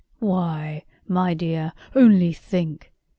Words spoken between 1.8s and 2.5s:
only